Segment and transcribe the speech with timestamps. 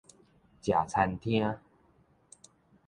[0.63, 1.59] 食餐廳